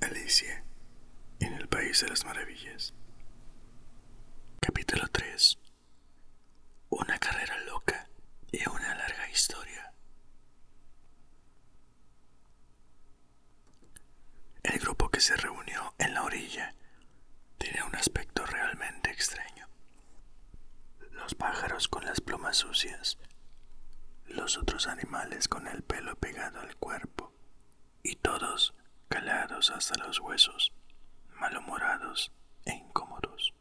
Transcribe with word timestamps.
Alicia 0.00 0.62
en 1.40 1.54
el 1.54 1.66
País 1.66 2.00
de 2.00 2.08
las 2.08 2.24
Maravillas. 2.24 2.94
Capítulo 4.60 5.08
3. 5.10 5.58
Una 6.90 7.18
carrera 7.18 7.58
loca 7.64 8.08
y 8.52 8.64
una 8.68 8.94
larga 8.94 9.28
historia. 9.28 9.92
El 14.62 14.78
grupo 14.78 15.10
que 15.10 15.20
se 15.20 15.34
reunió 15.34 15.94
en 15.98 16.14
la 16.14 16.22
orilla 16.22 16.76
tenía 17.58 17.84
un 17.86 17.96
aspecto 17.96 18.46
realmente 18.46 19.10
extraño. 19.10 19.66
Los 21.10 21.34
pájaros 21.34 21.88
con 21.88 22.04
las 22.04 22.20
plumas 22.20 22.58
sucias, 22.58 23.18
los 24.32 24.58
otros 24.58 24.86
animales 24.86 25.48
con 25.48 25.66
el 25.66 25.82
pelo 25.82 26.16
pegado 26.16 26.60
al 26.60 26.76
cuerpo, 26.76 27.32
y 28.02 28.16
todos 28.16 28.74
calados 29.08 29.70
hasta 29.70 29.96
los 30.04 30.20
huesos, 30.20 30.72
malhumorados 31.38 32.32
e 32.64 32.74
incómodos. 32.74 33.52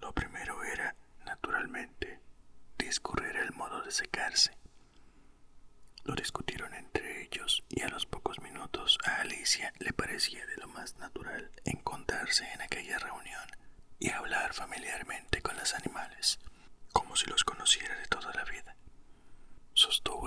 Lo 0.00 0.12
primero 0.12 0.62
era, 0.64 0.94
naturalmente, 1.24 2.20
discurrir 2.78 3.36
el 3.36 3.52
modo 3.52 3.82
de 3.82 3.90
secarse. 3.90 4.56
Lo 6.04 6.14
discutieron 6.14 6.72
entre 6.74 7.22
ellos 7.22 7.62
y 7.68 7.82
a 7.82 7.88
los 7.88 8.06
pocos 8.06 8.40
minutos 8.40 8.98
a 9.04 9.20
Alicia 9.20 9.72
le 9.78 9.92
parecía 9.92 10.46
de 10.46 10.56
lo 10.56 10.68
más 10.68 10.96
natural 10.96 11.50
encontrarse 11.64 12.50
en 12.52 12.62
aquella 12.62 12.98
reunión 12.98 13.48
y 13.98 14.10
hablar 14.10 14.54
familiarmente 14.54 15.42
con 15.42 15.56
los 15.56 15.74
animales, 15.74 16.38
como 16.92 17.16
si 17.16 17.26
los 17.26 17.44
conociera 17.44 17.96
de 17.98 18.06
toda 18.06 18.32
la 18.32 18.44
vida. 18.44 18.76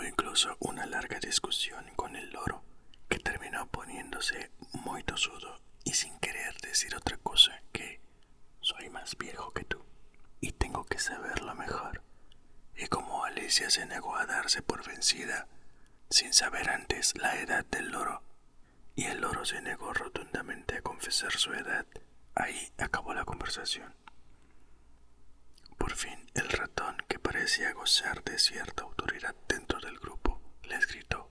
Incluso 0.06 0.58
una 0.60 0.86
larga 0.86 1.20
discusión 1.20 1.86
con 1.96 2.16
el 2.16 2.32
loro, 2.32 2.64
que 3.10 3.20
terminó 3.20 3.68
poniéndose 3.68 4.52
muy 4.74 5.04
tosudo 5.04 5.60
y 5.84 5.94
sin 5.94 6.18
querer 6.20 6.56
decir 6.62 6.96
otra 6.96 7.18
cosa 7.18 7.62
que 7.72 8.02
soy 8.62 8.90
más 8.90 9.18
viejo 9.18 9.52
que 9.54 9.64
tú 9.64 9.84
y 10.42 10.52
tengo 10.52 10.84
que 10.86 11.00
saberlo 11.00 11.56
mejor. 11.56 12.02
Y 12.76 12.88
como 12.88 13.24
Alicia 13.24 13.70
se 13.70 13.86
negó 13.86 14.16
a 14.16 14.26
darse 14.26 14.62
por 14.62 14.86
vencida, 14.86 15.48
sin 16.10 16.34
saber 16.34 16.70
antes 16.70 17.16
la 17.18 17.40
edad 17.40 17.66
del 17.66 17.90
loro, 17.90 18.24
y 18.96 19.06
el 19.06 19.22
loro 19.22 19.46
se 19.46 19.62
negó 19.62 19.94
rotundamente 19.94 20.78
a 20.78 20.82
confesar 20.82 21.32
su 21.32 21.54
edad, 21.54 21.86
ahí 22.36 22.72
acabó 22.78 23.14
la 23.14 23.26
conversación. 23.26 23.94
Fin 25.96 26.28
el 26.34 26.50
ratón, 26.50 26.98
que 27.08 27.20
parecía 27.20 27.72
gozar 27.74 28.24
de 28.24 28.40
cierta 28.40 28.82
autoridad 28.82 29.36
dentro 29.48 29.80
del 29.80 30.00
grupo, 30.00 30.42
les 30.64 30.88
gritó, 30.88 31.30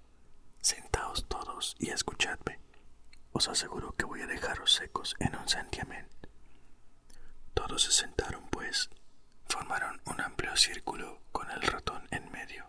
Sentaos 0.61 1.27
todos 1.29 1.75
y 1.81 1.91
escuchadme. 1.91 2.61
Os 3.33 3.49
aseguro 3.49 3.93
que 3.97 4.05
voy 4.05 4.21
a 4.21 4.27
dejaros 4.29 4.73
secos 4.73 5.17
en 5.19 5.35
un 5.35 5.49
santiamén. 5.49 6.09
Todos 7.55 7.83
se 7.83 7.91
sentaron, 7.91 8.49
pues, 8.51 8.89
formaron 9.49 10.01
un 10.07 10.21
amplio 10.21 10.57
círculo 10.57 11.21
con 11.33 11.51
el 11.51 11.63
ratón 11.63 12.07
en 12.13 12.31
medio. 12.31 12.67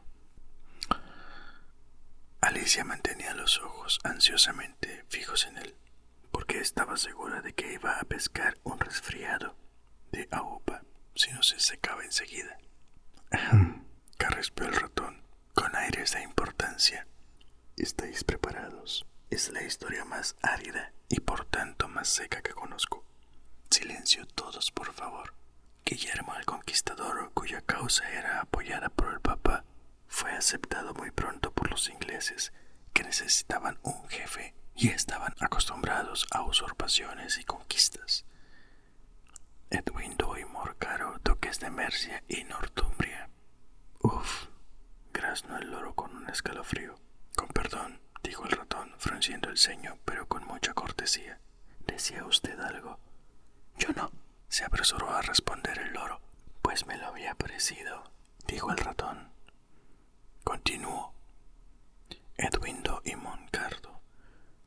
Alicia 2.41 2.83
mantenía 2.83 3.35
los 3.35 3.59
ojos 3.59 3.99
ansiosamente 4.03 5.05
fijos 5.09 5.45
en 5.45 5.59
él, 5.59 5.75
porque 6.31 6.59
estaba 6.59 6.97
segura 6.97 7.41
de 7.41 7.53
que 7.53 7.73
iba 7.73 7.99
a 7.99 8.03
pescar 8.03 8.57
un 8.63 8.79
resfriado 8.79 9.55
de 10.11 10.27
aupa 10.31 10.81
si 11.15 11.31
no 11.31 11.43
se 11.43 11.59
secaba 11.59 12.03
enseguida. 12.03 12.57
Carraspeó 14.17 14.67
el 14.67 14.75
ratón 14.75 15.21
con 15.53 15.75
aires 15.75 16.13
de 16.13 16.23
importancia. 16.23 17.07
¿Estáis 17.77 18.23
preparados? 18.23 19.05
Es 19.29 19.49
la 19.51 19.63
historia 19.63 20.05
más 20.05 20.35
árida 20.41 20.93
y 21.09 21.19
por 21.19 21.45
tanto 21.45 21.87
más 21.87 22.07
seca 22.09 22.41
que 22.41 22.53
conozco. 22.53 23.03
Silencio 23.69 24.25
todos, 24.27 24.71
por 24.71 24.93
favor. 24.93 25.33
Guillermo 25.85 26.35
el 26.35 26.45
Conquistador, 26.45 27.31
cuya 27.33 27.61
causa 27.61 28.09
era 28.11 28.41
apoyada 28.41 28.89
por 28.89 29.13
el 29.13 29.19
Papa, 29.19 29.65
fue 30.07 30.31
aceptado 30.31 30.93
muy 30.93 31.11
pronto 31.11 31.51
por 31.51 31.69
los 31.71 31.89
ingleses, 31.89 32.53
que 32.93 33.03
necesitaban 33.03 33.79
un 33.81 34.07
jefe 34.07 34.53
y 34.75 34.89
estaban 34.89 35.33
acostumbrados 35.39 36.27
a 36.31 36.43
usurpaciones 36.43 37.37
y 37.39 37.43
conquistas. 37.43 38.25
Edwindo 39.69 40.37
y 40.37 40.45
Morcaro, 40.45 41.19
duques 41.23 41.59
de 41.59 41.69
Mercia 41.69 42.23
y 42.27 42.43
Northumbria. 42.43 43.29
Uf, 44.01 44.47
graznó 45.11 45.57
el 45.57 45.71
loro 45.71 45.93
con 45.95 46.15
un 46.15 46.29
escalofrío. 46.29 46.95
Con 47.35 47.47
perdón, 47.49 47.99
dijo 48.23 48.45
el 48.45 48.51
ratón, 48.51 48.93
frunciendo 48.97 49.49
el 49.49 49.57
ceño, 49.57 49.97
pero 50.05 50.27
con 50.27 50.45
mucha 50.45 50.73
cortesía. 50.73 51.39
¿Decía 51.87 52.25
usted 52.25 52.59
algo? 52.59 52.99
Yo 53.77 53.89
no, 53.95 54.11
se 54.47 54.63
apresuró 54.65 55.09
a 55.09 55.21
responder 55.21 55.79
el 55.79 55.93
loro. 55.93 56.21
Pues 56.61 56.85
me 56.85 56.97
lo 56.97 57.07
había 57.07 57.35
parecido, 57.35 58.03
dijo 58.47 58.71
el 58.71 58.77
ratón. 58.77 59.31
Continuó. 60.43 61.13
Edwindo 62.37 63.01
y 63.05 63.15
Moncardo, 63.15 64.01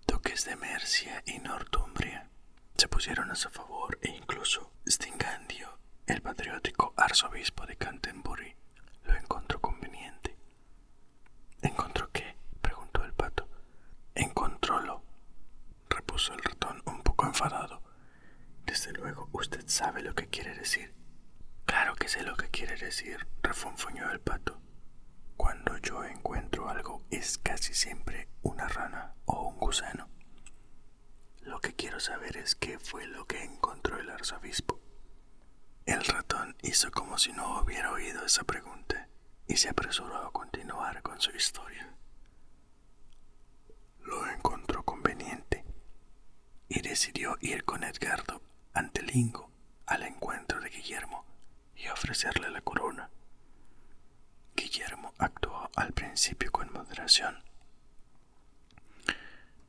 duques 0.07 0.45
de 0.45 0.57
Mercia 0.57 1.23
y 1.27 1.39
Northumbria, 1.39 2.29
se 2.77 2.89
pusieron 2.89 3.31
a 3.31 3.35
su 3.35 3.49
favor 3.51 3.99
e 4.03 4.11
incluso 4.11 4.73
Stingandio, 4.87 5.79
el 6.07 6.21
patriótico 6.23 6.93
arzobispo 6.97 7.67
de 7.67 7.77
Canterbury, 7.77 8.55
lo 9.05 9.15
encontró 9.17 9.61
conveniente. 9.61 10.37
¿Encontró 11.63 12.11
qué? 12.13 12.37
preguntó 12.61 13.05
el 13.05 13.13
pato. 13.15 13.49
Encontrólo, 14.15 15.03
repuso 15.89 16.35
el 16.35 16.43
ratón 16.43 16.83
un 16.87 17.03
poco 17.03 17.27
enfadado. 17.27 17.83
Desde 18.65 18.93
luego 18.93 19.29
usted 19.33 19.65
sabe 19.67 20.03
lo 20.03 20.15
que 20.15 20.29
quiere 20.29 20.55
decir. 20.55 20.95
Claro 21.65 21.95
que 21.97 22.09
sé 22.09 22.23
lo 22.23 22.37
que 22.37 22.49
quiere 22.51 22.77
decir, 22.77 23.27
refunfuñó 23.43 24.11
el 24.11 24.21
pato. 24.21 24.61
Cuando 25.37 25.77
yo 25.79 26.05
encuentro 26.05 26.69
algo 26.69 27.05
es 27.11 27.39
casi 27.39 27.75
siempre 27.75 28.29
una 28.43 28.69
rana 28.69 29.15
o 29.25 29.49
un 29.49 29.59
gusano. 29.59 30.09
Que 31.67 31.75
quiero 31.75 31.99
saber 31.99 32.37
es 32.37 32.55
qué 32.55 32.79
fue 32.79 33.09
lo 33.09 33.27
que 33.27 33.43
encontró 33.43 33.99
el 33.99 34.09
arzobispo. 34.09 34.79
El 35.85 36.05
ratón 36.05 36.57
hizo 36.63 36.93
como 36.93 37.19
si 37.19 37.33
no 37.33 37.61
hubiera 37.61 37.91
oído 37.91 38.25
esa 38.25 38.45
pregunta 38.45 39.09
y 39.49 39.57
se 39.57 39.71
apresuró 39.71 40.17
a 40.17 40.31
continuar 40.31 41.03
con 41.03 41.21
su 41.21 41.33
historia. 41.33 41.93
Lo 43.99 44.31
encontró 44.31 44.85
conveniente 44.85 45.65
y 46.69 46.83
decidió 46.83 47.37
ir 47.41 47.65
con 47.65 47.83
Edgardo 47.83 48.41
ante 48.73 49.03
Lingo 49.03 49.51
al 49.87 50.05
encuentro 50.05 50.61
de 50.61 50.69
Guillermo 50.69 51.25
y 51.75 51.89
ofrecerle 51.89 52.49
la 52.49 52.61
corona. 52.61 53.11
Guillermo 54.55 55.15
actuó 55.19 55.69
al 55.75 55.93
principio 55.93 56.53
con 56.53 56.73
moderación, 56.73 57.43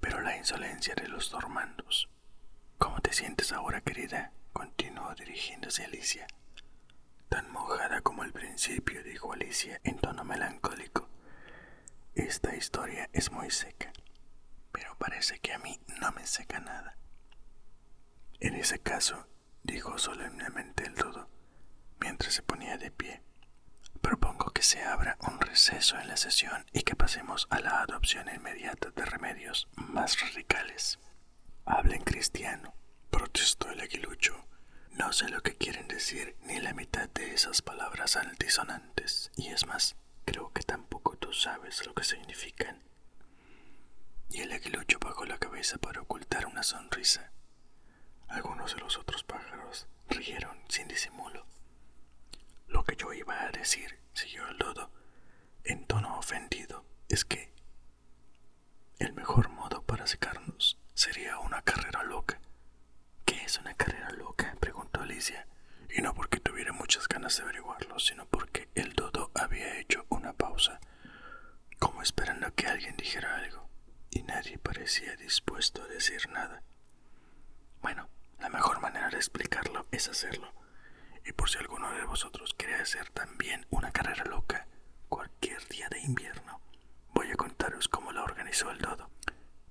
pero 0.07 0.21
la 0.21 0.37
insolencia 0.37 0.95
de 0.95 1.09
los 1.09 1.29
dormandos. 1.31 2.07
¿Cómo 2.77 3.01
te 3.01 3.11
sientes 3.11 3.51
ahora, 3.51 3.81
querida? 3.81 4.31
continuó 4.53 5.13
dirigiéndose 5.15 5.83
a 5.83 5.87
Alicia. 5.87 6.27
Tan 7.27 7.51
mojada 7.51 7.99
como 7.99 8.23
al 8.23 8.31
principio, 8.31 9.03
dijo 9.03 9.33
Alicia 9.33 9.81
en 9.83 9.97
tono 9.97 10.23
melancólico. 10.23 11.09
Esta 12.15 12.55
historia 12.55 13.09
es 13.11 13.33
muy 13.33 13.51
seca, 13.51 13.91
pero 14.71 14.95
parece 14.97 15.39
que 15.39 15.51
a 15.51 15.59
mí 15.59 15.77
no 15.99 16.13
me 16.13 16.25
seca 16.25 16.61
nada. 16.61 16.95
En 18.39 18.53
ese 18.53 18.79
caso, 18.79 19.27
dijo 19.63 19.97
solemnemente 19.97 20.85
el 20.85 20.93
todo, 20.93 21.27
mientras 21.99 22.33
se 22.33 22.43
ponía 22.43 22.77
de 22.77 22.91
pie, 22.91 23.23
propongo 24.07 24.51
que 24.53 24.63
se 24.63 24.81
abra 24.81 25.17
un 25.27 25.37
receso 25.41 25.99
en 25.99 26.07
la 26.07 26.15
sesión 26.15 26.65
y 26.71 26.83
que 26.83 26.95
pasemos 26.95 27.45
a 27.49 27.59
la 27.59 27.81
adopción 27.81 28.33
inmediata 28.33 28.89
de 28.91 29.03
remedios 29.03 29.67
más 29.75 30.21
radicales. 30.21 30.97
Hablen 31.65 32.03
cristiano, 32.03 32.73
protestó 33.09 33.69
el 33.69 33.81
aguilucho. 33.81 34.47
No 34.91 35.11
sé 35.11 35.27
lo 35.27 35.41
que 35.43 35.57
quieren 35.57 35.89
decir 35.89 36.37
ni 36.43 36.57
la 36.61 36.73
mitad 36.73 37.09
de 37.09 37.33
esas 37.33 37.61
palabras 37.61 38.15
altisonantes, 38.15 39.29
y 39.35 39.47
es 39.47 39.65
más, 39.67 39.97
creo 40.23 40.53
que 40.53 40.63
tampoco 40.63 41.17
tú 41.17 41.33
sabes 41.33 41.85
lo 41.85 41.93
que 41.93 42.05
significan. 42.05 42.81
Y 44.29 44.39
el 44.39 44.53
aguilucho 44.53 44.99
bajó 44.99 45.25
la 45.25 45.37
cabeza 45.37 45.79
para 45.79 45.99
ocultar 45.99 46.45
una 46.45 46.63
sonrisa. 46.63 47.33
Algunos 48.29 48.73
de 48.73 48.79
los 48.79 48.97
otros 48.97 49.25
pájaros 49.25 49.85
rieron 50.07 50.57
sin 50.69 50.87
disimulo. 50.87 51.45
Yo 52.97 53.13
iba 53.13 53.41
a 53.41 53.51
decir, 53.51 53.99
siguió 54.13 54.47
el 54.47 54.57
dodo, 54.57 54.91
en 55.63 55.85
tono 55.85 56.17
ofendido, 56.17 56.85
es 57.09 57.25
que 57.25 57.53
el 58.99 59.13
mejor 59.13 59.49
modo 59.49 59.81
para 59.83 60.07
secarnos 60.07 60.77
sería 60.93 61.39
una 61.39 61.61
carrera 61.61 62.03
loca 62.03 62.39
una 63.61 63.73
carrera 63.75 64.11
loca? 64.11 64.55
preguntó 64.59 65.01
Alicia. 65.01 65.47
Y 65.89 66.01
no 66.01 66.13
porque 66.13 66.39
tuviera 66.39 66.73
muchas 66.73 67.07
ganas 67.07 67.37
de 67.37 67.43
averiguarlo, 67.43 67.97
sino 67.97 68.25
porque 68.25 68.67
el 68.75 68.93
dodo 68.93 69.31
había 69.33 69.79
hecho 69.79 70.05
una 70.09 70.33
pausa, 70.33 70.81
como 71.79 72.01
esperando 72.01 72.53
que 72.53 72.67
alguien 72.67 72.97
dijera 72.97 73.37
algo, 73.37 73.69
y 74.11 74.23
nadie 74.23 74.57
parecía 74.57 75.15
dispuesto 75.15 75.81
a 75.81 75.87
decir 75.87 76.29
nada. 76.29 76.61
Bueno, 77.81 78.09
la 78.39 78.49
mejor 78.49 78.81
manera 78.81 79.09
de 79.09 79.17
explicarlo 79.17 79.87
es 79.91 80.09
hacerlo. 80.09 80.51
Y 81.27 81.33
por 81.33 81.49
si 81.49 81.57
alguno 81.57 81.91
de 81.91 82.05
vosotros 82.05 82.53
quiere 82.57 82.75
hacer 82.75 83.09
también 83.09 83.65
una 83.69 83.91
carrera 83.91 84.23
loca, 84.23 84.65
cualquier 85.09 85.67
día 85.67 85.89
de 85.89 85.99
invierno, 85.99 86.61
voy 87.13 87.29
a 87.29 87.35
contaros 87.35 87.89
cómo 87.89 88.13
la 88.13 88.23
organizó 88.23 88.71
el 88.71 88.79
dodo. 88.79 89.09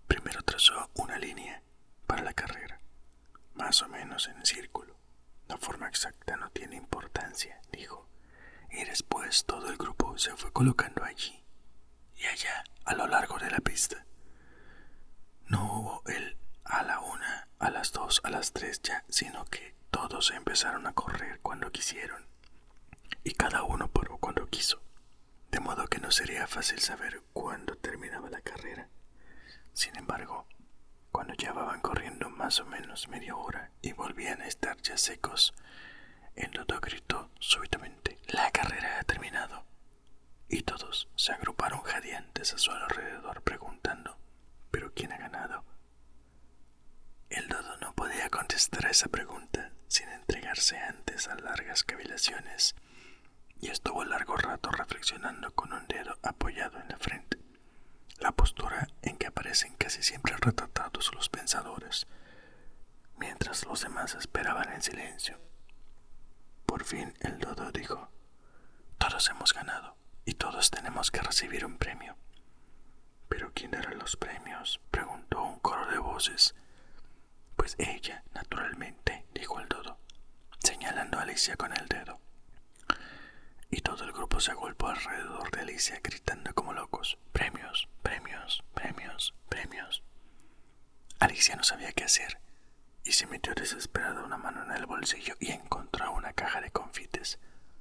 Primero 0.06 0.42
trazó 0.42 0.90
una 0.96 1.18
línea 1.18 1.62
para 2.06 2.22
la 2.22 2.34
carrera, 2.34 2.78
más 3.54 3.80
o 3.80 3.88
menos 3.88 4.28
en 4.28 4.44
círculo. 4.44 4.98
La 5.48 5.56
forma 5.56 5.88
exacta 5.88 6.36
no 6.36 6.50
tiene 6.50 6.76
importancia, 6.76 7.58
dijo, 7.72 8.06
y 8.70 8.84
después 8.84 9.46
todo 9.46 9.70
el 9.70 9.78
grupo 9.78 10.18
se 10.18 10.36
fue 10.36 10.52
colocando 10.52 11.04
allí 11.04 11.42
y 12.16 12.26
allá 12.26 12.64
a 12.84 12.94
lo 12.94 13.06
largo 13.06 13.38
de 13.38 13.50
la 13.50 13.60
pista. 13.60 14.04
No 15.46 15.80
hubo 15.80 16.02
el 16.06 16.36
a 16.64 16.82
la 16.82 17.00
una, 17.00 17.48
a 17.58 17.70
las 17.70 17.92
dos, 17.92 18.20
a 18.24 18.30
las 18.30 18.52
tres 18.52 18.82
ya, 18.82 19.04
sino 19.08 19.46
que 19.46 19.74
todos 19.96 20.30
empezaron 20.32 20.86
a 20.86 20.92
correr 20.92 21.40
cuando 21.40 21.72
quisieron 21.72 22.26
y 23.24 23.32
cada 23.32 23.62
uno 23.62 23.90
paró 23.90 24.18
cuando 24.18 24.46
quiso, 24.46 24.82
de 25.50 25.58
modo 25.58 25.86
que 25.86 26.00
no 26.00 26.10
sería 26.10 26.46
fácil 26.46 26.80
saber 26.80 27.22
cuándo 27.32 27.78
terminaba 27.78 28.28
la 28.28 28.42
carrera. 28.42 28.90
Sin 29.72 29.96
embargo, 29.96 30.46
cuando 31.10 31.32
llevaban 31.32 31.80
corriendo 31.80 32.28
más 32.28 32.60
o 32.60 32.66
menos 32.66 33.08
media 33.08 33.36
hora 33.36 33.70
y 33.80 33.94
volvían 33.94 34.42
a 34.42 34.46
estar 34.46 34.76
ya 34.82 34.98
secos, 34.98 35.54
el 36.34 36.50
dodo 36.50 36.78
gritó 36.78 37.30
súbitamente, 37.40 38.18
la 38.26 38.50
carrera 38.50 39.00
ha 39.00 39.04
terminado. 39.04 39.64
Y 40.46 40.60
todos 40.60 41.08
se 41.16 41.32
agruparon 41.32 41.80
jadeantes 41.80 42.52
a 42.52 42.58
su 42.58 42.70
alrededor 42.70 43.40
preguntando, 43.40 44.18
¿pero 44.70 44.92
quién 44.92 45.12
ha 45.12 45.16
ganado? 45.16 45.64
El 47.36 47.48
dodo 47.48 47.76
no 47.82 47.92
podía 47.94 48.30
contestar 48.30 48.86
a 48.86 48.90
esa 48.90 49.08
pregunta 49.08 49.70
sin 49.88 50.08
entregarse 50.08 50.78
antes 50.78 51.28
a 51.28 51.34
largas 51.34 51.84
cavilaciones 51.84 52.74
y 53.60 53.68
estuvo 53.68 54.06
largo 54.06 54.36
rato 54.38 54.70
reflexionando 54.70 55.54
con 55.54 55.70
un 55.70 55.86
dedo 55.86 56.18
apoyado 56.22 56.80
en 56.80 56.88
la 56.88 56.96
frente, 56.96 57.36
la 58.20 58.32
postura 58.32 58.88
en 59.02 59.18
que 59.18 59.26
aparecen 59.26 59.74
casi 59.76 60.02
siempre 60.02 60.34
retratados 60.38 61.14
los 61.14 61.28
pensadores, 61.28 62.06
mientras 63.18 63.66
los 63.66 63.82
demás 63.82 64.14
esperaban 64.14 64.72
en 64.72 64.80
silencio. 64.80 65.38
Por 66.64 66.84
fin 66.84 67.12
el 67.20 67.38
dodo 67.38 67.70
dijo, 67.70 68.08
todos 68.96 69.28
hemos 69.28 69.52
ganado 69.52 69.98
y 70.24 70.32
todos 70.32 70.70
tenemos 70.70 71.10
que 71.10 71.20
recibir 71.20 71.66
un 71.66 71.76
premio. 71.76 72.16
¿Pero 73.28 73.52
quién 73.52 73.72
dará 73.72 73.90
los 73.90 74.16
premios? 74.16 74.80
preguntó 74.90 75.42
un 75.42 75.58
coro 75.58 75.84
de 75.90 75.98
voces 75.98 76.54
pues 77.66 77.88
ella, 77.88 78.22
naturalmente, 78.32 79.26
dijo 79.34 79.58
el 79.58 79.66
dodo, 79.68 79.98
señalando 80.60 81.18
a 81.18 81.22
Alicia 81.22 81.56
con 81.56 81.76
el 81.76 81.88
dedo. 81.88 82.20
Y 83.72 83.80
todo 83.80 84.04
el 84.04 84.12
grupo 84.12 84.38
se 84.38 84.52
agolpó 84.52 84.86
alrededor 84.86 85.50
de 85.50 85.62
Alicia 85.62 85.98
gritando 86.00 86.54
como 86.54 86.74
locos, 86.74 87.18
premios, 87.32 87.88
premios, 88.04 88.62
premios, 88.72 89.34
premios. 89.48 90.04
Alicia 91.18 91.56
no 91.56 91.64
sabía 91.64 91.90
qué 91.90 92.04
hacer 92.04 92.38
y 93.02 93.10
se 93.10 93.26
metió 93.26 93.52
desesperada 93.52 94.22
una 94.22 94.36
mano 94.36 94.62
en 94.62 94.70
el 94.70 94.86
bolsillo 94.86 95.34
y 95.40 95.50
encontró 95.50 96.12
una 96.12 96.34
caja 96.34 96.60
de 96.60 96.70
confites. 96.70 97.40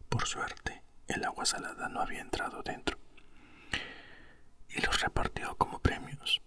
Por 0.09 0.25
suerte, 0.25 0.81
el 1.07 1.23
agua 1.23 1.45
salada 1.45 1.89
no 1.89 2.01
había 2.01 2.21
entrado 2.21 2.63
dentro. 2.63 2.97
Y 4.67 4.81
los 4.81 4.99
repartió 4.99 5.55
como 5.57 5.77
premios. 5.77 6.41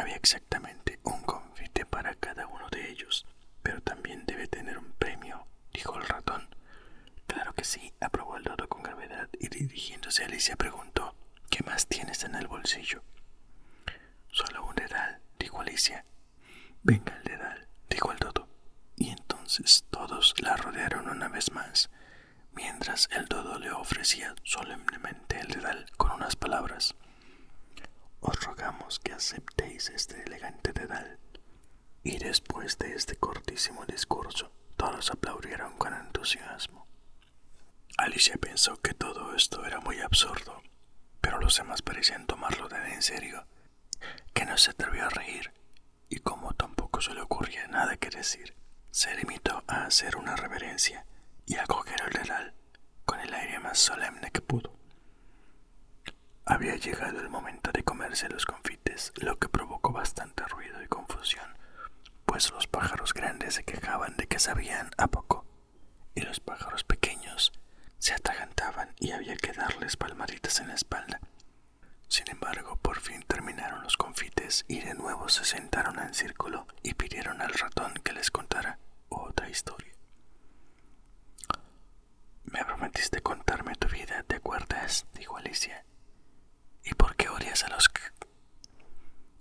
Había 0.00 0.16
exactamente 0.16 0.98
un 1.02 1.20
confite 1.24 1.84
para 1.84 2.14
cada 2.14 2.46
uno 2.46 2.70
de 2.70 2.90
ellos, 2.90 3.26
pero 3.62 3.82
también 3.82 4.24
debe 4.24 4.46
tener 4.48 4.78
un 4.78 4.92
premio, 4.92 5.46
dijo 5.74 5.94
el 5.98 6.06
ratón. 6.06 6.48
Claro 7.26 7.52
que 7.52 7.64
sí, 7.64 7.92
aprobó 8.00 8.38
el 8.38 8.44
dodo 8.44 8.66
con 8.66 8.82
gravedad 8.82 9.28
y 9.38 9.48
dirigiéndose 9.48 10.22
a 10.22 10.26
Alicia 10.26 10.56
preguntó, 10.56 11.14
¿qué 11.50 11.62
más 11.64 11.86
tienes 11.86 12.24
en 12.24 12.34
el 12.34 12.46
bolsillo? 12.46 13.02
Solo 14.32 14.64
un 14.64 14.74
dedal, 14.74 15.20
dijo 15.38 15.60
Alicia. 15.60 16.06
Venga 16.82 17.14
el 17.18 17.24
dedal, 17.24 17.68
dijo 17.90 18.10
el 18.10 18.18
dodo. 18.20 18.48
Y 18.96 19.10
entonces 19.10 19.84
todos 19.90 20.32
la 20.40 20.56
rodearon 20.56 21.10
una 21.10 21.28
vez 21.28 21.52
más, 21.52 21.90
mientras 22.52 23.06
el 23.12 23.26
dodo 23.26 23.58
le 23.58 23.70
ofrecía 23.70 24.34
solemnemente 24.44 25.38
el 25.40 25.48
dedal 25.48 25.84
con 25.98 26.12
unas 26.12 26.36
palabras. 26.36 26.94
Os 28.20 28.38
rogamos 28.44 28.98
que 28.98 29.12
aceptéis 29.12 29.88
este 29.90 30.22
elegante 30.24 30.72
dedal. 30.72 31.18
Y 32.02 32.18
después 32.18 32.78
de 32.78 32.94
este 32.94 33.16
cortísimo 33.16 33.84
discurso, 33.86 34.52
todos 34.76 35.10
aplaudieron 35.10 35.76
con 35.76 35.94
entusiasmo. 35.94 36.86
Alicia 37.98 38.36
pensó 38.36 38.76
que 38.80 38.94
todo 38.94 39.34
esto 39.34 39.64
era 39.64 39.80
muy 39.80 40.00
absurdo, 40.00 40.62
pero 41.20 41.38
los 41.38 41.56
demás 41.56 41.82
parecían 41.82 42.26
tomarlo 42.26 42.68
tan 42.68 42.86
en 42.86 43.02
serio 43.02 43.46
que 44.32 44.46
no 44.46 44.56
se 44.56 44.70
atrevió 44.70 45.04
a 45.06 45.10
reír, 45.10 45.52
y 46.08 46.20
como 46.20 46.54
tampoco 46.54 47.00
se 47.00 47.12
le 47.14 47.20
ocurría 47.20 47.66
nada 47.68 47.96
que 47.96 48.08
decir, 48.10 48.54
se 48.90 49.14
limitó 49.16 49.62
a 49.66 49.84
hacer 49.84 50.16
una 50.16 50.36
reverencia 50.36 51.04
y 51.46 51.56
a 51.56 51.66
coger 51.66 52.00
el 52.06 52.12
dedal 52.12 52.54
con 53.04 53.20
el 53.20 53.32
aire 53.34 53.58
más 53.58 53.78
solemne 53.78 54.30
que 54.30 54.40
pudo. 54.40 54.79
Había 56.50 56.74
llegado 56.74 57.20
el 57.20 57.30
momento 57.30 57.70
de 57.70 57.84
comerse 57.84 58.28
los 58.28 58.44
confites, 58.44 59.12
lo 59.14 59.38
que 59.38 59.48
provocó 59.48 59.92
bastante 59.92 60.42
ruido 60.48 60.82
y 60.82 60.88
confusión, 60.88 61.46
pues 62.26 62.50
los 62.50 62.66
pájaros 62.66 63.14
grandes 63.14 63.54
se 63.54 63.62
quejaban 63.62 64.16
de 64.16 64.26
que 64.26 64.40
sabían 64.40 64.90
a 64.98 65.06
poco, 65.06 65.46
y 66.12 66.22
los 66.22 66.40
pájaros 66.40 66.82
pequeños 66.82 67.52
se 67.98 68.14
atragantaban 68.14 68.96
y 68.98 69.12
había 69.12 69.36
que 69.36 69.52
darles 69.52 69.96
palmaditas 69.96 70.58
en 70.58 70.66
la 70.66 70.74
espalda. 70.74 71.20
Sin 72.08 72.28
embargo, 72.28 72.74
por 72.82 72.98
fin 72.98 73.22
terminaron 73.28 73.84
los 73.84 73.96
confites 73.96 74.64
y 74.66 74.80
de 74.80 74.94
nuevo 74.94 75.28
se 75.28 75.44
sentaron 75.44 76.00
en 76.00 76.14
círculo 76.14 76.66
y 76.82 76.94
pidieron 76.94 77.40
al 77.40 77.54
ratón 77.54 77.94
que 78.02 78.12
les 78.12 78.32
contara 78.32 78.80
otra 79.08 79.48
historia. 79.48 79.92
Me 82.42 82.64
prometiste 82.64 83.22
contarme 83.22 83.76
tu 83.76 83.86
vida, 83.86 84.24
¿te 84.24 84.34
acuerdas? 84.34 85.06
dijo 85.14 85.36
Alicia. 85.36 85.84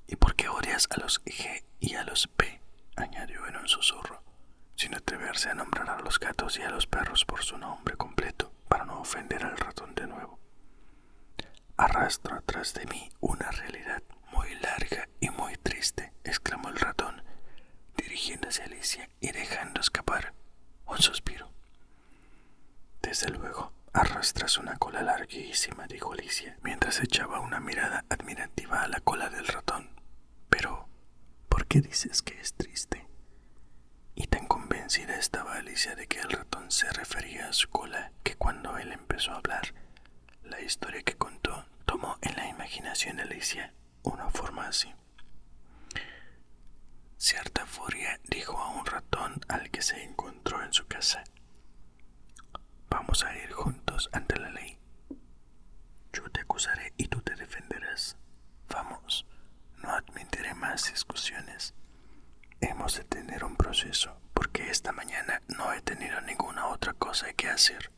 ¿Y 0.07 0.15
por 0.15 0.35
qué 0.35 0.49
odias 0.49 0.87
a 0.89 0.97
los? 0.99 1.21
¿Y 1.25 1.31
odias 1.31 1.37
a 1.37 1.43
los 1.43 1.61
G 1.61 1.63
y 1.79 1.95
a 1.95 2.03
los 2.03 2.27
P? 2.27 2.59
añadió 2.95 3.45
en 3.47 3.55
un 3.55 3.67
susurro, 3.67 4.23
sin 4.75 4.95
atreverse 4.95 5.49
a 5.49 5.53
nombrar 5.53 5.89
a 5.89 6.01
los 6.01 6.19
gatos 6.19 6.57
y 6.57 6.63
a 6.63 6.69
los 6.69 6.87
perros 6.87 7.25
por 7.25 7.43
su 7.43 7.57
nombre 7.57 7.95
completo 7.95 8.51
para 8.67 8.85
no 8.85 8.99
ofender 8.99 9.43
al 9.45 9.57
ratón 9.57 9.93
de 9.93 10.07
nuevo. 10.07 10.39
Arrastro 11.77 12.35
atrás 12.35 12.73
de 12.73 12.85
mí 12.87 13.09
una 13.19 13.51
realidad 13.51 14.01
muy 14.31 14.53
larga 14.55 15.07
y 15.19 15.29
muy 15.29 15.55
triste, 15.57 16.11
exclamó 16.23 16.69
el 16.69 16.79
ratón, 16.79 17.23
dirigiéndose 17.95 18.63
a 18.63 18.65
Alicia 18.65 19.07
y 19.19 19.31
dejando 19.31 19.81
escapar 19.81 20.33
un 20.87 20.97
suspiro. 20.97 21.51
Desde 23.01 23.29
luego, 23.29 23.71
Arrastras 23.93 24.57
una 24.57 24.77
cola 24.77 25.01
larguísima, 25.01 25.87
dijo 25.87 26.13
Alicia, 26.13 26.57
mientras 26.61 26.99
echaba 27.01 27.39
una 27.39 27.59
mirada 27.59 28.05
admirativa 28.09 28.83
a 28.83 28.87
la 28.87 28.99
cola 28.99 29.29
del 29.29 29.47
ratón. 29.47 29.89
Pero, 30.49 30.87
¿por 31.49 31.65
qué 31.65 31.81
dices 31.81 32.21
que 32.21 32.39
es 32.39 32.53
triste? 32.53 33.07
Y 34.15 34.27
tan 34.27 34.47
convencida 34.47 35.15
estaba 35.17 35.55
Alicia 35.55 35.95
de 35.95 36.07
que 36.07 36.19
el 36.19 36.29
ratón 36.29 36.69
se 36.71 36.89
refería 36.91 37.49
a 37.49 37.53
su 37.53 37.69
cola 37.69 38.11
que 38.23 38.35
cuando 38.35 38.77
él 38.77 38.91
empezó 38.91 39.31
a 39.31 39.37
hablar, 39.37 39.73
la 40.43 40.61
historia 40.61 41.01
que 41.03 41.15
contó 41.15 41.65
tomó 41.85 42.17
en 42.21 42.35
la 42.35 42.47
imaginación 42.47 43.17
de 43.17 43.23
Alicia 43.23 43.73
una 44.03 44.29
forma 44.29 44.67
así. 44.67 44.93
Cierta 47.17 47.65
furia 47.65 48.19
dijo 48.29 48.57
a 48.57 48.69
un 48.71 48.85
ratón 48.85 49.41
al 49.47 49.69
que 49.71 49.81
se 49.81 50.03
encontró 50.03 50.63
en 50.63 50.73
su 50.73 50.87
casa 50.87 51.23
Vamos 52.89 53.23
a 53.23 53.35
ir 53.37 53.51
juntos 53.51 54.09
ante 54.13 54.37
la 54.39 54.49
ley. 54.49 54.77
Yo 56.13 56.29
te 56.31 56.41
acusaré 56.41 56.93
y 56.97 57.07
tú 57.07 57.21
te 57.21 57.35
defenderás. 57.35 58.17
Vamos, 58.69 59.25
no 59.77 59.89
admitiré 59.91 60.53
más 60.55 60.91
discusiones. 60.91 61.73
Hemos 62.61 62.97
de 62.97 63.03
tener 63.03 63.43
un 63.43 63.55
proceso, 63.55 64.19
porque 64.33 64.69
esta 64.69 64.91
mañana 64.91 65.41
no 65.47 65.71
he 65.73 65.81
tenido 65.81 66.19
ninguna 66.21 66.67
otra 66.67 66.93
cosa 66.93 67.31
que 67.33 67.49
hacer. 67.49 67.91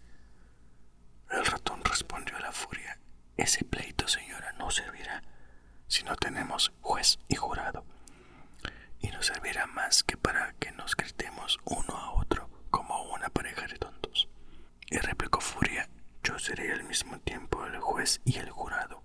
El 1.29 1.45
ratón 1.45 1.83
respondió 1.83 2.35
a 2.37 2.41
la 2.41 2.51
furia. 2.51 2.99
Ese 3.37 3.63
pleito, 3.63 4.07
señora, 4.07 4.51
no 4.53 4.69
servirá 4.71 5.23
si 5.87 6.03
no 6.03 6.15
tenemos 6.15 6.71
juez 6.81 7.19
y 7.27 7.35
jurado. 7.35 7.85
Y 8.99 9.07
no 9.09 9.21
servirá 9.23 9.65
más 9.67 10.03
que 10.03 10.17
para 10.17 10.53
que 10.53 10.71
nos 10.73 10.95
gritemos 10.95 11.21
mirándolos 11.21 11.59
uno 11.65 11.97
a 11.97 12.11
otro 12.13 12.49
como 12.69 13.01
una 13.13 13.29
pareja 13.29 13.67
de 13.67 13.77
tontos. 13.77 14.29
Y 14.89 14.97
replicó 14.97 15.39
Furia, 15.41 15.89
yo 16.23 16.37
seré 16.39 16.71
al 16.71 16.83
mismo 16.83 17.19
tiempo 17.19 17.65
el 17.65 17.79
juez 17.79 18.21
y 18.25 18.37
el 18.37 18.49
jurado. 18.49 19.01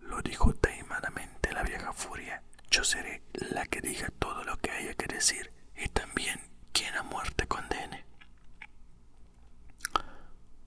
Lo 0.00 0.22
dijo 0.22 0.52
taimadamente 0.54 1.52
la 1.52 1.62
vieja 1.62 1.92
Furia, 1.92 2.42
yo 2.70 2.84
seré 2.84 3.22
la 3.32 3.64
que 3.66 3.80
diga 3.80 4.08
todo 4.18 4.44
lo 4.44 4.56
que 4.58 4.70
haya 4.70 4.94
que 4.94 5.06
decir 5.06 5.52
y 5.76 5.88
también 5.88 6.40
quien 6.72 6.94
a 6.96 7.02
muerte 7.02 7.46
condene. 7.46 8.04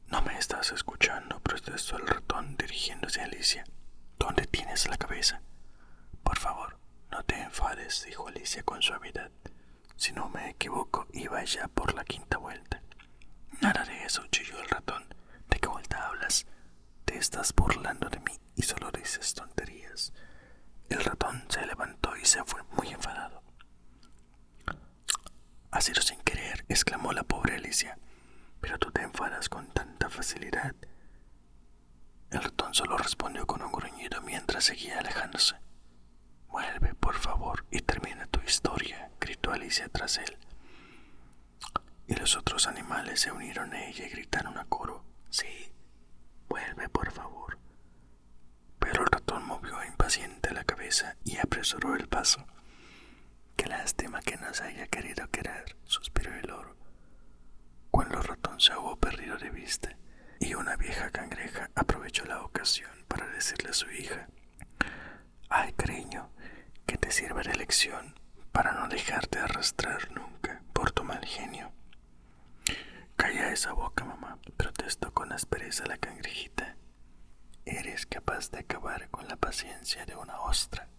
No 0.08 0.22
me 0.24 0.38
estás 0.38 0.72
escuchando, 0.72 1.40
protestó 1.40 1.98
el 1.98 2.08
ratón 2.08 2.56
dirigiéndose 2.58 3.22
a 3.22 3.26
Alicia. 3.26 3.64
¿Dónde 4.18 4.46
tienes 4.48 4.88
la 4.88 4.98
cabeza? 4.98 5.42
Por 6.24 6.38
favor, 6.38 6.78
no 7.12 7.24
te 7.24 7.36
enfades, 7.50 8.04
dijo 8.06 8.28
Alicia 8.28 8.62
con 8.62 8.80
suavidad. 8.82 9.32
Si 9.96 10.12
no 10.12 10.30
me 10.30 10.52
equivoco, 10.52 11.08
iba 11.14 11.44
ya 11.44 11.68
por 11.68 11.96
la 11.96 12.06
quinta 12.06 12.38
vuelta. 12.38 12.84
Nada 13.60 13.84
de 13.86 14.06
eso, 14.06 14.24
chilló 14.28 14.60
el 14.62 14.70
ratón. 14.70 15.04
¿De 15.50 15.60
qué 15.60 15.68
vuelta 15.68 16.08
hablas? 16.08 16.46
Te 17.06 17.18
estás 17.18 17.54
burlando 17.56 18.08
de 18.10 18.20
mí 18.20 18.40
y 18.56 18.62
solo 18.62 18.92
dices 18.92 19.34
tonterías. 19.34 20.14
El 20.90 21.04
ratón 21.04 21.44
se 21.50 21.66
levantó 21.66 22.16
y 22.18 22.26
se 22.26 22.44
fue 22.46 22.62
muy 22.78 22.90
enfadado. 22.90 23.42
Ha 25.72 25.82
sido 25.82 26.02
sin 26.04 26.20
querer, 26.22 26.66
exclamó 26.70 27.14
la 27.14 27.24
pobre 27.24 27.56
Alicia. 27.56 27.98
Pero 28.62 28.78
tú 28.78 28.92
te 28.92 29.02
enfadas 29.02 29.50
con 29.50 29.68
tanta 29.74 30.10
facilidad. 30.10 30.76
El 32.30 32.44
ratón 32.44 32.76
solo 32.76 32.96
respondió 32.98 33.48
con 33.48 33.64
un 33.64 33.72
gruñido 33.72 34.22
mientras 34.22 34.66
seguía 34.66 35.00
alejándose. 35.00 35.56
Vuelve, 36.60 36.94
por 36.96 37.16
favor, 37.16 37.64
y 37.72 37.80
termina 37.80 38.28
tu 38.28 38.42
historia, 38.42 39.10
gritó 39.18 39.54
Alicia 39.54 39.88
tras 39.88 40.18
él. 40.18 40.38
Y 42.06 42.16
los 42.16 42.36
otros 42.36 42.68
animales 42.68 43.22
se 43.22 43.32
unieron 43.32 43.72
a 43.74 43.86
ella 43.86 44.06
y 44.06 44.10
gritaron 44.10 44.58
a 44.58 44.66
coro. 44.66 45.06
Sí, 45.30 45.72
vuelve, 46.50 46.90
por 46.90 47.14
favor. 47.14 47.58
Pero 48.78 49.04
el 49.04 49.10
ratón 49.10 49.46
movió 49.46 49.82
impaciente 49.86 50.54
la 50.54 50.66
cabeza 50.66 51.16
y 51.24 51.38
apresuró 51.38 51.96
el 51.96 52.10
paso. 52.10 52.46
Qué 53.56 53.66
lástima 53.68 54.20
que 54.22 54.36
nos 54.36 54.60
haya 54.60 54.86
querido 54.88 55.30
querer, 55.30 55.78
suspiró 55.86 56.36
el 56.36 56.52
oro. 56.52 56.76
Cuando 57.90 58.18
el 58.18 58.26
ratón 58.26 58.60
se 58.60 58.76
hubo 58.76 58.98
perdido 58.98 59.38
de 59.38 59.50
vista, 59.50 59.96
y 60.42 60.56
una 60.56 60.76
vieja 60.76 61.10
cangreja 61.10 61.70
aprovechó 61.74 62.26
la 62.26 62.42
ocasión 62.42 62.92
para 63.08 63.28
decirle 63.28 63.70
a 63.70 63.74
su 63.74 63.90
hija, 63.92 64.28
Ay, 65.52 65.74
cariño, 65.74 66.30
que 66.90 66.98
te 66.98 67.12
sirva 67.12 67.44
de 67.44 67.54
lección 67.54 68.20
para 68.52 68.74
no 68.74 68.88
dejarte 68.88 69.38
arrastrar 69.38 70.10
nunca 70.10 70.64
por 70.74 70.90
tu 70.90 71.04
mal 71.04 71.24
genio. 71.24 71.72
Calla 73.16 73.52
esa 73.52 73.74
boca, 73.74 74.06
mamá, 74.06 74.40
protestó 74.58 75.14
con 75.14 75.32
aspereza 75.32 75.86
la 75.86 75.98
cangrejita. 75.98 76.78
Eres 77.64 78.08
capaz 78.08 78.50
de 78.50 78.58
acabar 78.62 79.08
con 79.12 79.28
la 79.28 79.36
paciencia 79.36 80.04
de 80.08 80.16
una 80.16 80.42
ostra. 80.42 80.90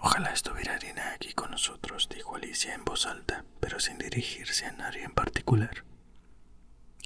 Ojalá 0.00 0.32
estuviera 0.32 0.76
Dina 0.78 1.12
aquí 1.12 1.32
con 1.32 1.52
nosotros, 1.52 2.08
dijo 2.08 2.34
Alicia 2.34 2.74
en 2.74 2.84
voz 2.84 3.06
alta, 3.06 3.44
pero 3.60 3.78
sin 3.78 3.96
dirigirse 3.96 4.66
a 4.66 4.72
nadie 4.72 5.04
en 5.04 5.14
particular. 5.14 5.84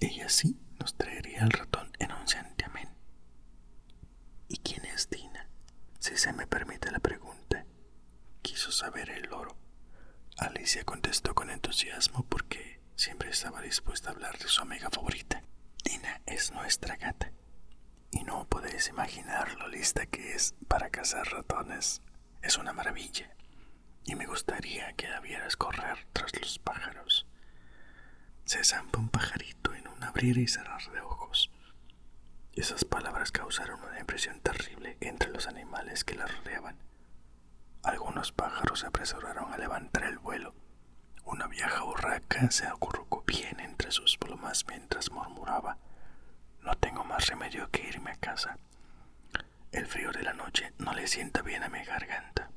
Ella 0.01 0.31
sí 0.31 0.59
nos 0.81 0.97
traería 0.97 1.43
al 1.43 1.51
ratón 1.51 1.93
en 1.99 2.13
un 2.13 2.27
santiamén. 2.27 2.89
¿Y 4.49 4.57
quién 4.57 4.87
es 4.87 5.11
Dina? 5.11 5.36
Si 6.07 6.17
se 6.17 6.33
me 6.33 6.47
permite 6.47 6.93
la 6.93 7.01
pregunta, 7.01 7.67
quiso 8.41 8.71
saber 8.71 9.11
el 9.11 9.29
loro. 9.29 9.57
Alicia 10.39 10.85
contestó 10.85 11.35
con 11.35 11.51
entusiasmo 11.51 12.25
porque 12.29 12.81
siempre 12.95 13.31
estaba 13.31 13.61
dispuesta 13.61 14.11
a 14.11 14.13
hablar 14.13 14.39
de 14.39 14.47
su 14.47 14.63
amiga 14.63 14.89
favorita. 14.89 15.43
Dina 15.83 16.23
es 16.25 16.53
nuestra 16.53 16.95
gata. 16.95 17.33
Y 18.13 18.23
no 18.23 18.47
podéis 18.47 18.87
imaginar 18.87 19.57
lo 19.57 19.67
lista 19.67 20.07
que 20.07 20.33
es 20.35 20.55
para 20.69 20.91
cazar 20.91 21.27
ratones 21.27 22.03
es 22.41 22.57
una 22.57 22.73
maravilla 22.73 23.35
y 24.05 24.15
me 24.15 24.27
gustaría 24.27 24.93
que 24.93 25.09
la 25.09 25.19
vieras 25.19 25.57
correr 25.57 26.07
tras 26.13 26.41
los 26.41 26.61
pájaros. 26.61 27.27
Se 28.45 28.63
zampa 28.63 29.01
un 29.01 29.09
pajarito 29.09 29.75
en 29.75 29.89
un 29.89 30.05
abrir 30.05 30.39
y 30.39 30.47
cerrar 30.47 30.89
de. 30.93 31.06
Esas 32.57 32.85
palabras 32.87 33.33
causaron 33.33 33.83
una 33.85 34.01
impresión 34.01 34.41
terrible 34.41 34.97
entre 35.01 35.31
los 35.31 35.47
animales 35.47 36.05
que 36.05 36.15
la 36.15 36.27
rodeaban. 36.27 36.77
Algunos 37.83 38.33
pájaros 38.33 38.81
se 38.81 38.87
apresuraron 38.87 39.53
a 39.53 39.59
levantar 39.59 40.05
el 40.05 40.19
vuelo. 40.19 40.55
Una 41.25 41.47
vieja 41.49 41.83
burraca 41.83 42.51
se 42.51 42.67
acurrucó 42.67 43.23
bien 43.27 43.61
entre 43.61 43.91
sus 43.91 44.17
plumas 44.17 44.65
mientras 44.69 45.11
murmuraba: 45.11 45.77
No 46.63 46.75
tengo 46.77 47.05
más 47.05 47.27
remedio 47.27 47.71
que 47.71 47.87
irme 47.89 48.13
a 48.13 48.17
casa. 48.17 48.57
El 49.71 49.87
frío 49.87 50.11
de 50.13 50.23
la 50.23 50.33
noche 50.33 50.73
no 50.79 50.95
le 50.95 51.07
sienta 51.07 51.43
bien 51.43 51.63
a 51.63 51.69
mi 51.69 51.85
garganta. 51.85 52.51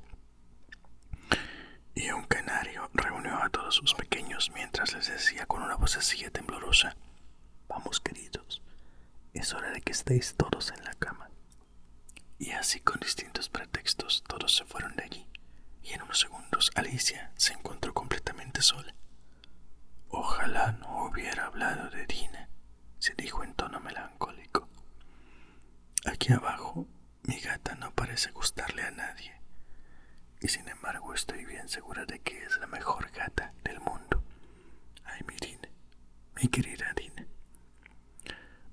Y 1.94 2.10
un 2.12 2.24
canario 2.24 2.89
reunió 2.94 3.36
a 3.44 3.50
todos 3.50 3.75
sus 3.75 3.94
pequeños 3.96 4.50
mientras 4.53 4.94
les 4.94 5.08
decía 5.10 5.46
con 5.46 5.62
una 5.62 5.75
vocecilla 5.75 6.29
temblorosa, 6.32 6.96
Vamos 7.68 8.00
queridos, 8.00 8.38
es 9.39 9.53
hora 9.53 9.72
de 9.72 9.81
que 9.81 9.93
estéis 9.93 10.36
todos 10.36 10.72
en 10.72 10.84
la 10.84 10.93
cama. 10.96 11.29
Y 12.38 12.51
así 12.51 12.81
con 12.81 13.00
distintos 13.00 13.50
pretextos 13.50 14.24
todos 14.27 14.55
se 14.55 14.65
fueron 14.65 14.96
de 14.98 15.03
allí, 15.03 15.27
y 15.81 15.93
en 15.93 16.01
unos 16.01 16.19
segundos 16.19 16.72
Alicia 16.75 17.31
se 17.38 17.53
encontró 17.53 17.93
completamente 17.93 18.62
sola. 18.62 18.93
Ojalá 20.10 20.74
no 20.74 21.05
hubiera 21.05 21.46
hablado 21.46 21.89
de 21.89 22.05
Dina, 22.05 22.50
se 23.00 23.13
dijo 23.15 23.43
en 23.43 23.53
tono 23.53 23.79
melancólico. 23.79 24.67
Aquí 26.05 26.34
abajo 26.34 26.88
mi 27.24 27.39
gata 27.39 27.75
no 27.75 27.93
parece 27.93 28.31
gustarle 28.31 28.84
a 28.84 28.91
nadie, 28.91 29.39
y 30.41 30.48
sin 30.50 30.67
embargo 30.67 31.13
estoy 31.13 31.46
bien 31.46 31.69
segura 31.69 32.05
de 32.05 32.19
que 32.19 32.43
es 32.43 32.58
la 32.58 32.67
mejor 32.67 33.10
gata 33.12 33.53
del 33.63 33.79
mundo. 33.79 34.24
Ay, 35.05 35.22
mi 35.27 35.36
Dina, 35.38 35.69
mi 36.36 36.48
querida 36.48 36.93
Dina. 36.93 37.25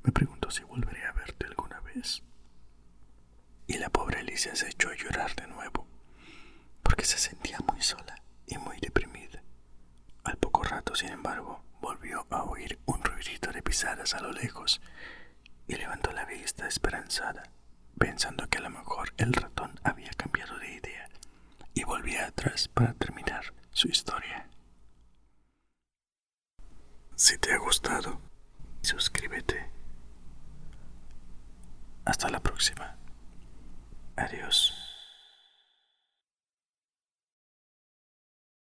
Me 0.06 0.12
pregunto 0.12 0.50
si 0.52 0.62
volveré 0.62 1.04
a 1.04 1.12
verte 1.12 1.46
alguna 1.46 1.80
vez. 1.80 2.23
Y 3.66 3.78
la 3.78 3.90
pobre 3.90 4.20
Alicia 4.37 4.55
se 4.55 4.69
echó 4.69 4.90
a 4.90 4.95
llorar 4.95 5.35
de 5.35 5.47
nuevo, 5.47 5.87
porque 6.83 7.07
se 7.07 7.16
sentía 7.16 7.59
muy 7.73 7.81
sola 7.81 8.23
y 8.47 8.59
muy 8.59 8.78
deprimida. 8.81 9.43
Al 10.25 10.37
poco 10.37 10.62
rato, 10.62 10.95
sin 10.95 11.09
embargo, 11.09 11.64
volvió 11.81 12.26
a 12.28 12.43
oír 12.43 12.78
un 12.85 13.02
ruidito 13.02 13.50
de 13.50 13.62
pisadas 13.62 14.12
a 14.12 14.21
lo 14.21 14.33
lejos 14.33 14.83
y 15.66 15.76
levantó 15.76 16.12
la 16.12 16.26
vista 16.26 16.69
esperanzada 16.69 17.45
pensando 17.99 18.47
que 18.50 18.59
a 18.59 18.61
lo 18.61 18.69
mejor 18.69 19.14
el 19.16 19.33
ratón 19.33 19.81
había 19.83 20.11
cambiado 20.11 20.59
de 20.59 20.71
idea 20.71 21.09
y 21.73 21.85
volvía 21.85 22.26
atrás 22.26 22.69
para 22.69 22.93
terminar 22.93 23.55
su 23.71 23.88
historia. 23.88 24.50
Si 27.14 27.38
te 27.38 27.55
ha 27.55 27.59
gustado, 27.59 28.21
suscríbete. 28.83 29.71
Hasta 32.05 32.28
la 32.28 32.40
próxima. 32.40 32.99
Adiós. 34.16 34.86